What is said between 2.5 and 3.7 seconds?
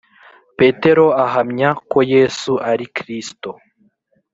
ari Kristo